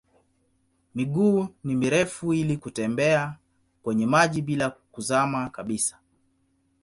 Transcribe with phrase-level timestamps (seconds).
[0.95, 3.37] Miguu ni mirefu ili kutembea
[3.83, 5.99] kwenye maji bila kuzama kabisa.